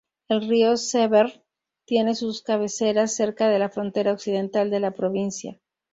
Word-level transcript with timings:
El 0.29 0.47
río 0.49 0.77
Severn 0.77 1.31
tiene 1.85 2.15
sus 2.15 2.41
cabeceras 2.41 3.13
cerca 3.15 3.49
de 3.49 3.59
la 3.59 3.69
frontera 3.69 4.13
occidental 4.13 4.71
de 4.71 4.79
la 4.79 4.95
provincia. 4.95 5.59